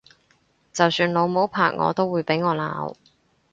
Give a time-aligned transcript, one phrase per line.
[0.73, 2.95] 就算老母拍我都會俾我鬧！